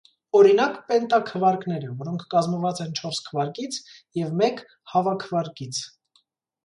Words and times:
Օրինակ՝ 0.37 0.77
պենտաքվարկները, 0.91 1.91
որոնք 1.99 2.25
կազմված 2.33 2.81
են 2.87 2.97
չորս 3.01 3.21
քվարկից 3.29 3.79
և 4.21 4.35
մեկ 4.41 4.65
հավաքվարկից։ 4.95 5.83